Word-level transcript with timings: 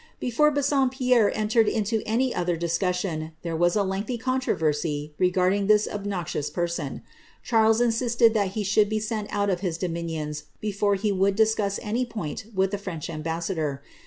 Before 0.19 0.49
Bassompierre 0.51 1.31
entered 1.37 1.67
into 1.67 2.01
any 2.07 2.33
other 2.33 2.57
discunioD, 2.57 3.33
there 3.43 3.55
was 3.55 3.75
a 3.75 3.83
lengtliy 3.85 4.19
controversy 4.19 5.13
regarding 5.19 5.67
this 5.67 5.87
obnoxious 5.87 6.49
person. 6.49 7.03
Charles 7.43 7.79
insisted 7.79 8.33
that 8.33 8.53
he 8.57 8.63
should 8.63 8.89
be 8.89 8.99
sent 8.99 9.31
out 9.31 9.51
of 9.51 9.59
his 9.59 9.77
dominions 9.77 10.45
before 10.59 10.95
he 10.95 11.11
would 11.11 11.35
discuss 11.35 11.79
any 11.83 12.03
point 12.03 12.45
with 12.55 12.71
the 12.71 12.79
French 12.79 13.11
ambassador. 13.11 13.83